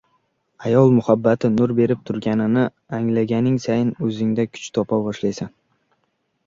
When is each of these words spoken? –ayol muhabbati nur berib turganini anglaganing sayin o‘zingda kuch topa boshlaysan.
–ayol 0.69 0.93
muhabbati 0.95 1.51
nur 1.57 1.73
berib 1.81 2.01
turganini 2.11 2.65
anglaganing 3.01 3.61
sayin 3.67 3.93
o‘zingda 4.09 4.51
kuch 4.53 4.69
topa 4.79 5.03
boshlaysan. 5.09 5.55